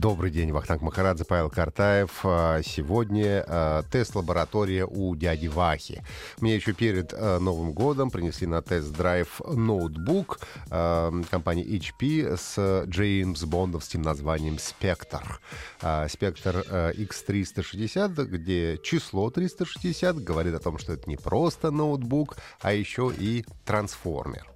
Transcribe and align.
Добрый 0.00 0.30
день, 0.30 0.50
Вахтанг 0.50 0.80
Махарадзе, 0.80 1.26
Павел 1.26 1.50
Картаев. 1.50 2.20
А, 2.24 2.62
сегодня 2.62 3.44
а, 3.46 3.82
тест-лаборатория 3.82 4.86
у 4.86 5.14
дяди 5.14 5.46
Вахи. 5.46 6.02
Мне 6.40 6.54
еще 6.54 6.72
перед 6.72 7.12
а, 7.12 7.38
Новым 7.38 7.74
годом 7.74 8.10
принесли 8.10 8.46
на 8.46 8.62
тест-драйв 8.62 9.42
ноутбук 9.46 10.40
компании 10.70 11.78
HP 11.78 12.34
с 12.38 12.84
Джеймс 12.86 13.44
Бондовским 13.44 14.00
названием 14.00 14.54
Spectre. 14.54 15.36
Spectre 15.82 16.96
X360, 16.96 18.24
где 18.24 18.78
число 18.82 19.28
360 19.28 20.24
говорит 20.24 20.54
о 20.54 20.60
том, 20.60 20.78
что 20.78 20.94
это 20.94 21.10
не 21.10 21.18
просто 21.18 21.70
ноутбук, 21.70 22.38
а 22.62 22.72
еще 22.72 23.12
и 23.14 23.44
трансформер. 23.66 24.50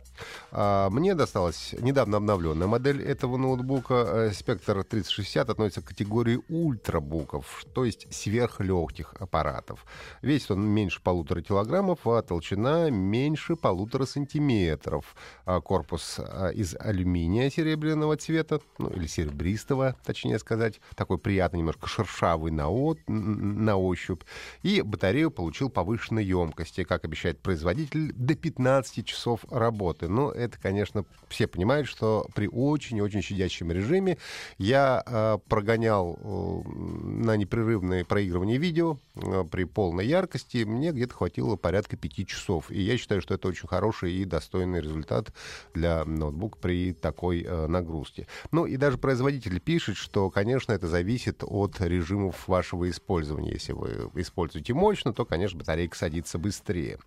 А, 0.51 0.91
мне 0.91 1.15
досталась 1.15 1.75
недавно 1.81 2.19
обновленная 2.19 2.67
модель 2.67 3.03
этого 3.03 3.37
ноутбука. 3.37 3.95
Э, 3.95 4.31
Spectre 4.31 4.83
3060 4.83 5.51
относится 5.51 5.83
к 5.83 5.87
категории 5.87 6.41
ультрабуков, 6.49 7.65
то 7.75 7.85
есть 7.85 8.07
сверхлегких 8.13 9.15
аппаратов. 9.19 9.85
Весит 10.23 10.51
он 10.53 10.67
меньше 10.67 11.01
полутора 11.03 11.43
килограммов, 11.43 12.07
а 12.07 12.23
толщина 12.23 12.91
меньше 12.91 13.57
полутора 13.57 14.07
сантиметров. 14.07 15.15
А 15.45 15.61
корпус 15.61 16.19
а, 16.19 16.49
из 16.51 16.75
алюминия 16.79 17.51
серебряного 17.51 18.17
цвета, 18.17 18.61
ну 18.79 18.91
или 18.91 19.07
серебристого, 19.07 19.97
точнее 20.05 20.39
сказать. 20.39 20.81
Такой 20.95 21.19
приятный, 21.19 21.59
немножко 21.59 21.87
шершавый 21.87 22.53
на, 22.53 22.69
от, 22.69 22.99
на 23.07 23.77
ощупь. 23.77 24.23
И 24.63 24.83
батарею 24.83 25.31
получил 25.31 25.71
повышенной 25.71 26.25
емкости, 26.25 26.85
как 26.85 27.05
обещает 27.05 27.41
производитель, 27.41 28.13
до 28.13 28.35
15 28.35 29.07
часов 29.07 29.41
работы. 29.51 30.04
Но 30.09 30.31
это, 30.31 30.59
конечно, 30.61 31.05
все 31.29 31.47
понимают, 31.47 31.89
что 31.89 32.27
при 32.35 32.49
очень-очень 32.49 33.23
щадящем 33.23 33.71
режиме 33.71 34.19
я 34.59 35.03
э, 35.07 35.39
прогонял 35.49 36.19
э, 36.19 36.69
на 36.69 37.37
непрерывное 37.37 38.05
проигрывание 38.05 38.59
видео 38.59 38.99
э, 39.15 39.45
при 39.51 39.65
полной 39.65 40.07
яркости. 40.07 40.65
Мне 40.65 40.93
где-то 40.93 41.15
хватило 41.15 41.57
порядка 41.57 41.97
пяти 41.97 42.27
часов. 42.27 42.71
И 42.71 42.81
я 42.81 42.97
считаю, 42.99 43.21
что 43.23 43.35
это 43.35 43.49
очень 43.49 43.69
хороший 43.69 44.13
и 44.13 44.25
достойный 44.25 44.81
результат 44.81 45.33
для 45.75 46.05
ноутбука 46.05 46.59
при 46.59 46.93
такой 46.93 47.43
э, 47.43 47.67
нагрузке. 47.67 48.27
Ну 48.53 48.67
и 48.67 48.77
даже 48.77 48.99
производитель 48.99 49.61
пишет, 49.61 49.97
что, 49.97 50.31
конечно, 50.31 50.73
это 50.73 50.89
зависит 50.89 51.43
от 51.43 51.81
режимов 51.81 52.49
вашего 52.49 52.89
использования. 52.91 53.53
Если 53.53 53.73
вы 53.73 54.11
используете 54.15 54.75
мощно, 54.75 55.13
то, 55.13 55.25
конечно, 55.25 55.59
батарейка 55.59 55.97
садится 55.97 56.39
быстрее. 56.39 56.99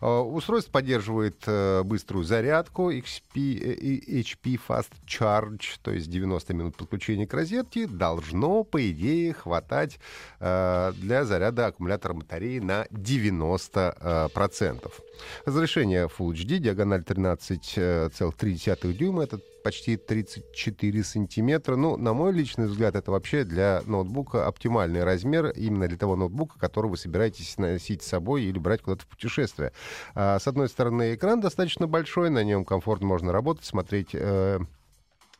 Э, 0.00 0.18
устройство 0.18 0.72
поддерживает 0.72 1.42
э, 1.46 1.82
быструю 1.82 2.24
зарядку, 2.24 2.37
легко 2.40 2.92
XP, 2.92 4.02
HP 4.22 4.60
Fast 4.66 4.92
Charge, 5.06 5.78
то 5.82 5.90
есть 5.90 6.08
90 6.08 6.54
минут 6.54 6.76
подключения 6.76 7.26
к 7.26 7.34
розетке, 7.34 7.86
должно, 7.86 8.64
по 8.64 8.90
идее, 8.90 9.32
хватать 9.34 9.98
э, 10.40 10.92
для 10.96 11.24
заряда 11.24 11.66
аккумулятора 11.66 12.14
батареи 12.14 12.58
на 12.58 12.84
90%. 12.90 13.98
Э, 14.00 14.28
процентов. 14.28 15.00
Разрешение 15.44 16.06
Full 16.06 16.32
HD, 16.32 16.58
диагональ 16.58 17.02
13,3 17.02 18.92
дюйма, 18.92 19.24
это 19.24 19.40
почти 19.62 19.96
34 19.96 21.04
сантиметра. 21.04 21.76
Ну, 21.76 21.96
на 21.96 22.12
мой 22.12 22.32
личный 22.32 22.66
взгляд, 22.66 22.94
это 22.94 23.10
вообще 23.10 23.44
для 23.44 23.82
ноутбука 23.86 24.46
оптимальный 24.46 25.04
размер, 25.04 25.50
именно 25.50 25.88
для 25.88 25.98
того 25.98 26.16
ноутбука, 26.16 26.58
который 26.58 26.90
вы 26.90 26.96
собираетесь 26.96 27.58
носить 27.58 28.02
с 28.02 28.06
собой 28.06 28.44
или 28.44 28.58
брать 28.58 28.82
куда-то 28.82 29.02
в 29.02 29.06
путешествие. 29.06 29.72
А, 30.14 30.38
с 30.38 30.46
одной 30.46 30.68
стороны, 30.68 31.14
экран 31.14 31.40
достаточно 31.40 31.86
большой, 31.86 32.30
на 32.30 32.44
нем 32.44 32.64
комфортно 32.64 33.06
можно 33.06 33.32
работать, 33.32 33.64
смотреть 33.64 34.10
э, 34.12 34.60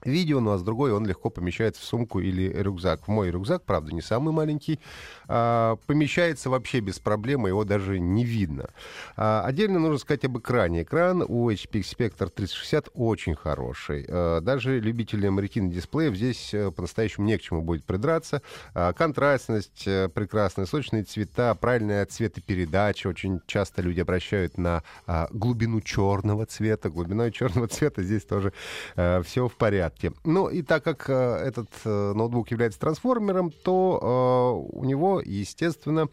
видео, 0.04 0.40
ну 0.40 0.52
а 0.52 0.58
с 0.58 0.62
другой 0.62 0.92
он 0.92 1.06
легко 1.06 1.30
помещается 1.30 1.82
в 1.82 1.84
сумку 1.84 2.20
или 2.20 2.52
рюкзак. 2.52 3.06
В 3.06 3.08
мой 3.08 3.30
рюкзак, 3.30 3.64
правда, 3.64 3.92
не 3.92 4.00
самый 4.02 4.32
маленький, 4.32 4.80
а, 5.26 5.76
помещается 5.86 6.50
вообще 6.50 6.80
без 6.80 6.98
проблем, 6.98 7.46
его 7.46 7.64
даже 7.64 7.98
не 7.98 8.24
видно. 8.24 8.70
А, 9.16 9.42
отдельно 9.44 9.78
нужно 9.78 9.98
сказать 9.98 10.24
об 10.24 10.38
экране. 10.38 10.82
Экран 10.82 11.24
у 11.26 11.50
HP 11.50 11.80
Spectre 11.80 12.30
360 12.30 12.90
очень 12.94 13.34
хороший. 13.34 14.06
А, 14.08 14.40
даже 14.40 14.78
любителям 14.78 15.40
ретины 15.40 15.72
дисплеев 15.72 16.14
здесь 16.14 16.54
э, 16.54 16.70
по-настоящему 16.70 17.26
не 17.26 17.36
к 17.36 17.42
чему 17.42 17.62
будет 17.62 17.84
придраться. 17.84 18.42
А, 18.74 18.92
контрастность 18.92 19.86
э, 19.86 20.08
прекрасная, 20.08 20.66
сочные 20.66 21.02
цвета, 21.02 21.54
правильная 21.54 22.06
цветопередача. 22.06 23.08
Очень 23.08 23.40
часто 23.46 23.82
люди 23.82 24.00
обращают 24.00 24.58
на 24.58 24.82
а, 25.06 25.28
глубину 25.32 25.80
черного 25.80 26.46
цвета. 26.46 26.88
Глубиной 26.88 27.32
черного 27.32 27.66
цвета 27.68 28.02
здесь 28.02 28.24
тоже 28.24 28.52
а, 28.96 29.22
все 29.22 29.48
в 29.48 29.56
порядке 29.56 29.87
порядке. 29.88 30.12
Ну 30.24 30.48
и 30.48 30.62
так 30.62 30.84
как 30.84 31.08
э, 31.08 31.12
этот 31.12 31.68
э, 31.84 32.12
ноутбук 32.14 32.50
является 32.50 32.80
трансформером, 32.80 33.50
то 33.50 34.64
э, 34.72 34.76
у 34.76 34.84
него, 34.84 35.20
естественно, 35.24 36.08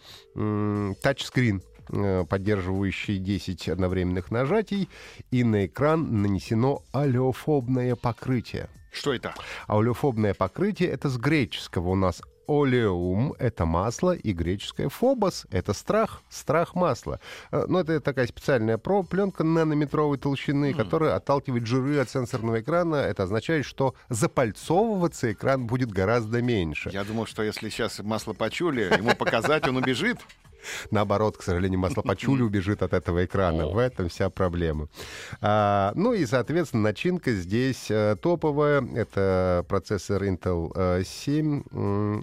тачскрин 1.02 1.62
поддерживающий 2.30 3.20
10 3.20 3.70
одновременных 3.70 4.32
нажатий, 4.32 4.90
и 5.30 5.44
на 5.44 5.68
экран 5.68 6.24
нанесено 6.24 6.82
алеофобное 6.92 7.96
покрытие. 7.96 8.70
Что 8.96 9.14
это? 9.14 9.34
Алеофобное 9.68 10.34
покрытие— 10.34 10.90
это 10.92 11.10
с 11.10 11.18
греческого 11.18 11.90
у 11.90 11.96
нас 11.96 12.22
Олеум— 12.48 13.34
это 13.40 13.66
масло, 13.66 14.16
и 14.16 14.32
греческое 14.32 14.90
фобос— 14.90 15.46
это 15.52 15.74
страх, 15.74 16.22
страх 16.30 16.76
масла. 16.76 17.20
Э, 17.52 17.66
ну, 17.68 17.80
это 17.80 18.00
такая 18.00 18.28
специальная 18.28 18.78
про 18.78 19.04
пленка 19.04 19.44
нанометровой 19.44 20.18
толщины, 20.18 20.72
mm. 20.72 20.76
которая 20.76 21.16
отталкивает 21.16 21.66
жиры 21.66 21.98
от 21.98 22.10
сенсорного 22.10 22.62
экрана. 22.62 22.96
Это 22.96 23.24
означает, 23.24 23.66
что 23.66 23.96
запальцовываться 24.10 25.32
экран 25.32 25.66
будет 25.66 25.92
гораздо 25.92 26.42
меньше. 26.42 26.90
Я 26.94 27.04
думал, 27.04 27.26
что 27.26 27.44
если 27.44 27.70
сейчас 27.70 28.00
масло 28.00 28.34
почули, 28.34 28.94
ему 28.98 29.16
показать, 29.16 29.68
он 29.68 29.78
убежит. 29.78 30.18
Наоборот, 30.92 31.38
к 31.38 31.44
сожалению, 31.44 31.80
масло 31.80 32.02
маслопочули 32.06 32.42
убежит 32.44 32.82
от 32.82 32.94
этого 32.94 33.26
экрана. 33.26 33.68
В 33.68 33.78
этом 33.78 34.10
вся 34.10 34.30
проблема. 34.30 34.88
А, 35.42 35.92
ну 35.96 36.14
и, 36.14 36.26
соответственно, 36.26 36.84
начинка 36.84 37.32
здесь 37.32 37.88
а, 37.90 38.16
топовая. 38.16 38.86
Это 38.96 39.66
процессор 39.68 40.24
Intel 40.24 41.04
7. 41.04 41.64
А, 41.72 42.22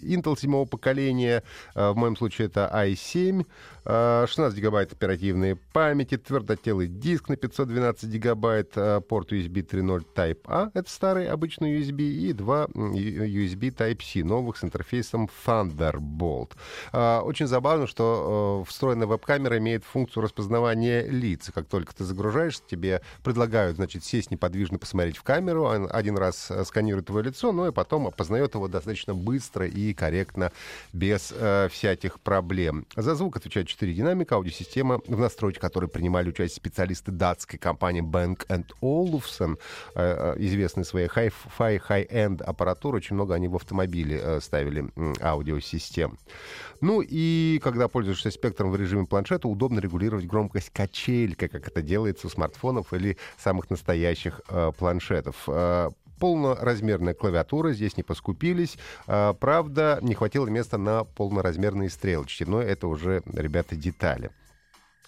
Intel 0.00 0.38
седьмого 0.38 0.66
поколения. 0.66 1.42
А, 1.74 1.92
в 1.92 1.96
моем 1.96 2.16
случае 2.16 2.46
это 2.48 2.70
i7. 2.72 3.44
16 3.84 4.38
а, 4.38 4.50
гигабайт 4.52 4.92
оперативной 4.92 5.56
памяти, 5.56 6.16
твердотелый 6.16 6.86
диск 6.86 7.28
на 7.28 7.36
512 7.36 8.08
гигабайт, 8.08 8.70
порт 9.08 9.32
USB 9.32 9.66
3.0 9.66 10.06
Type-A, 10.14 10.70
это 10.72 10.88
старый 10.88 11.28
обычный 11.28 11.80
USB, 11.80 12.02
и 12.02 12.32
два 12.32 12.66
USB 12.66 13.74
Type-C, 13.74 14.22
новых 14.22 14.56
с 14.56 14.62
интерфейсом 14.62 15.28
Thunderbolt. 15.44 16.52
Очень 16.92 17.48
забавно, 17.48 17.81
что 17.86 18.64
встроенная 18.66 19.06
веб-камера 19.06 19.58
имеет 19.58 19.84
функцию 19.84 20.22
распознавания 20.22 21.06
лиц. 21.06 21.50
Как 21.54 21.66
только 21.66 21.94
ты 21.94 22.04
загружаешься, 22.04 22.62
тебе 22.66 23.02
предлагают, 23.22 23.76
значит, 23.76 24.04
сесть 24.04 24.30
неподвижно, 24.30 24.78
посмотреть 24.78 25.16
в 25.16 25.22
камеру, 25.22 25.68
один 25.90 26.16
раз 26.16 26.50
сканирует 26.64 27.06
твое 27.06 27.26
лицо, 27.26 27.52
ну 27.52 27.66
и 27.68 27.72
потом 27.72 28.06
опознает 28.06 28.54
его 28.54 28.68
достаточно 28.68 29.14
быстро 29.14 29.66
и 29.66 29.94
корректно, 29.94 30.52
без 30.92 31.32
э, 31.36 31.68
всяких 31.70 32.20
проблем. 32.20 32.86
За 32.96 33.14
звук 33.14 33.36
отвечает 33.36 33.68
4 33.68 33.92
динамика, 33.92 34.36
аудиосистема, 34.36 35.00
в 35.06 35.18
настройке 35.18 35.60
которой 35.60 35.86
принимали 35.86 36.28
участие 36.28 36.56
специалисты 36.56 37.12
датской 37.12 37.58
компании 37.58 38.02
Bank 38.02 38.46
Olufsen, 38.80 39.58
э, 39.94 40.34
э, 40.34 40.36
известные 40.38 40.84
своей 40.84 41.08
Hi-Fi, 41.08 41.80
High-End 41.88 42.42
аппаратурой. 42.42 42.98
Очень 42.98 43.14
много 43.14 43.34
они 43.34 43.48
в 43.48 43.56
автомобиле 43.56 44.20
э, 44.22 44.40
ставили 44.40 44.90
аудиосистем. 45.20 46.18
Ну 46.80 47.00
и 47.00 47.60
когда 47.72 47.88
пользуешься 47.88 48.30
спектром 48.30 48.70
в 48.70 48.76
режиме 48.76 49.06
планшета, 49.06 49.48
удобно 49.48 49.80
регулировать 49.80 50.26
громкость 50.26 50.70
качелькой, 50.70 51.48
как 51.48 51.66
это 51.66 51.82
делается 51.82 52.26
у 52.26 52.30
смартфонов 52.30 52.92
или 52.92 53.16
самых 53.38 53.70
настоящих 53.70 54.40
планшетов 54.78 55.48
полноразмерная 56.18 57.14
клавиатура, 57.14 57.72
здесь 57.72 57.96
не 57.96 58.04
поскупились. 58.04 58.78
А, 59.08 59.32
правда, 59.32 59.98
не 60.02 60.14
хватило 60.14 60.46
места 60.46 60.78
на 60.78 61.02
полноразмерные 61.02 61.90
стрелочки, 61.90 62.44
но 62.44 62.62
это 62.62 62.86
уже, 62.86 63.22
ребята, 63.26 63.74
детали. 63.74 64.30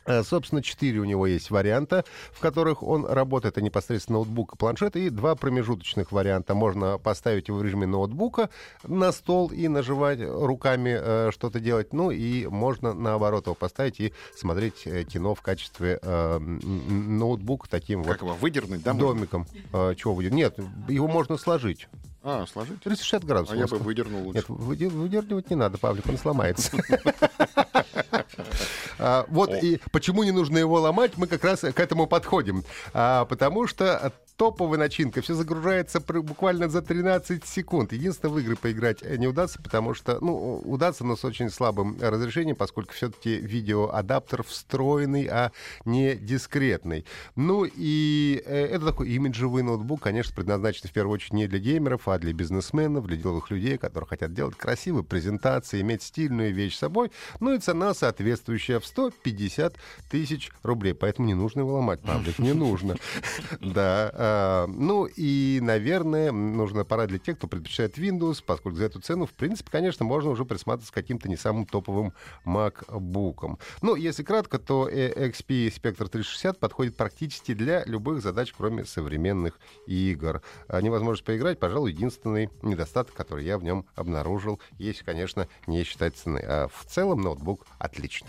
Э, 0.07 0.23
Собственно, 0.23 0.63
четыре 0.63 1.01
у 1.01 1.05
него 1.05 1.27
есть 1.27 1.51
варианта, 1.51 2.05
в 2.33 2.41
которых 2.41 2.83
он 2.83 3.07
работает. 3.07 3.55
Это 3.55 3.63
непосредственно 3.63 4.19
ноутбук 4.19 4.55
и 4.55 4.57
планшет. 4.57 4.97
И 4.97 5.11
два 5.11 5.35
промежуточных 5.35 6.13
варианта. 6.13 6.55
Можно 6.55 6.99
поставить 6.99 7.49
его 7.49 7.59
в 7.59 7.65
режиме 7.65 7.87
ноутбука 7.87 8.51
на 8.85 9.13
стол 9.13 9.49
и 9.49 9.69
нажимать 9.69 10.19
руками 10.21 10.97
э, 11.01 11.31
что-то 11.33 11.61
делать. 11.61 11.93
Ну 11.93 12.11
и 12.11 12.47
можно 12.47 12.93
наоборот 12.93 13.47
его 13.47 13.55
поставить 13.55 14.01
и 14.01 14.13
смотреть 14.37 14.83
э, 14.87 15.05
кино 15.05 15.35
в 15.35 15.41
качестве 15.43 15.99
э, 16.03 16.39
ноутбука 16.39 17.69
таким 17.69 18.05
Как 18.05 18.23
вот 18.23 18.29
его 18.31 18.39
выдернуть, 18.41 18.83
да? 18.83 18.93
домиком. 18.93 19.47
Э, 19.73 19.95
чего 19.97 20.15
выдер- 20.15 20.33
Нет, 20.35 20.59
его 20.89 21.09
можно 21.09 21.37
сложить. 21.37 21.89
А, 22.23 22.47
сложить? 22.47 22.81
360 22.83 23.25
градусов. 23.25 23.55
А 23.55 23.59
я 23.59 23.67
бы 23.67 23.77
выдернул 23.79 24.23
лучше. 24.25 24.39
Нет, 24.39 24.47
выдер- 24.49 24.89
выдергивать 24.89 25.51
не 25.51 25.57
надо, 25.57 25.77
Павлик, 25.79 26.07
он 26.09 26.17
сломается. 26.17 26.71
А, 29.05 29.27
Вот 29.29 29.51
О. 29.51 29.59
и 29.59 29.79
почему 29.93 30.25
не 30.25 30.31
нужно 30.31 30.59
его 30.59 30.81
ломать, 30.81 31.13
мы 31.17 31.27
как 31.27 31.45
раз 31.45 31.61
к 31.61 31.79
этому 31.79 32.07
подходим. 32.07 32.65
А, 32.95 33.27
Потому 33.27 33.67
что 33.67 34.13
топовая 34.37 34.79
начинка, 34.79 35.23
все 35.23 35.35
загружается 35.35 36.01
буквально 36.01 36.69
за 36.69 36.83
13 36.83 37.47
секунд. 37.47 37.93
Единственное, 37.93 38.35
в 38.35 38.39
игры 38.39 38.57
поиграть 38.57 38.99
э, 39.03 39.17
не 39.17 39.27
удастся, 39.27 39.63
потому 39.63 39.95
что, 39.95 40.19
ну, 40.21 40.59
удастся, 40.65 41.05
но 41.05 41.17
с 41.17 41.25
очень 41.25 41.51
слабым 41.51 41.99
разрешением, 42.01 42.57
поскольку 42.57 42.93
все-таки 42.93 43.37
видеоадаптер 43.37 44.43
встроенный, 44.43 45.27
а 45.27 45.53
не 45.85 46.17
дискретный. 46.17 47.05
Ну 47.37 47.65
и 47.65 48.43
э, 48.45 48.67
это 48.67 48.87
такой 48.87 49.11
имиджевый 49.11 49.63
ноутбук, 49.63 50.03
конечно, 50.03 50.35
предназначен 50.35 50.89
в 50.89 50.93
первую 50.93 51.15
очередь 51.15 51.33
не 51.35 51.47
для 51.47 51.59
геймеров, 51.59 52.09
а 52.09 52.19
для 52.19 52.33
бизнесменов, 52.33 53.07
для 53.07 53.17
деловых 53.17 53.51
людей, 53.51 53.79
которые 53.79 54.09
хотят 54.09 54.33
делать 54.33 54.57
красивые 54.57 55.05
презентации, 55.05 55.81
иметь 55.81 56.03
стильную 56.03 56.53
вещь 56.53 56.75
с 56.75 56.79
собой. 56.79 57.13
Ну 57.41 57.55
и 57.55 57.59
цена 57.59 57.95
соответствующая 57.95 58.81
в 58.81 58.87
150 58.95 59.77
тысяч 60.09 60.51
рублей. 60.63 60.95
Поэтому 60.95 61.27
не 61.27 61.35
нужно 61.35 61.61
его 61.61 61.75
ломать, 61.75 62.01
Павлик, 62.01 62.39
не 62.39 62.53
нужно. 62.53 62.97
Да. 63.61 64.11
а, 64.15 64.67
Ну 64.69 65.07
и, 65.07 65.59
наверное, 65.61 66.31
нужно 66.31 66.85
пора 66.85 67.07
для 67.07 67.19
тех, 67.19 67.37
кто 67.39 67.49
предпочитает 67.49 67.99
Windows, 67.99 68.43
поскольку 68.45 68.77
за 68.79 68.85
эту 68.85 69.01
цену, 69.01 69.27
в 69.27 69.33
принципе, 69.33 69.71
конечно, 69.71 70.05
можно 70.05 70.31
уже 70.31 70.45
присматриваться 70.45 70.93
к 70.93 70.95
каким-то 70.95 71.29
не 71.29 71.37
самым 71.37 71.67
топовым 71.67 72.13
MacBook. 72.45 73.59
Ну, 73.83 73.97
если 73.97 74.23
кратко, 74.23 74.59
то 74.59 74.89
XP 74.89 75.75
Spectre 75.75 76.09
360 76.09 76.59
подходит 76.61 76.97
практически 76.97 77.55
для 77.55 77.85
любых 77.85 78.23
задач, 78.23 78.53
кроме 78.57 78.85
современных 78.85 79.59
игр. 79.87 80.43
А 80.69 80.81
Невозможность 80.81 81.25
поиграть, 81.25 81.59
пожалуй, 81.59 81.93
единственный 81.93 82.51
недостаток, 82.63 83.15
который 83.15 83.45
я 83.45 83.59
в 83.59 83.65
нем 83.65 83.87
обнаружил, 83.95 84.61
если, 84.79 85.05
конечно, 85.05 85.49
не 85.67 85.83
считать 85.85 86.17
цены. 86.17 86.39
А 86.47 86.69
в 86.69 86.85
целом 86.87 87.21
ноутбук 87.23 87.67
отличный. 87.79 88.29